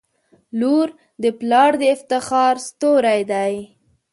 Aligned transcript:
•لور 0.59 0.87
د 1.23 1.25
پلار 1.39 1.71
د 1.81 1.83
افتخار 1.95 2.55
ستوری 2.67 3.21
وي. 3.31 3.57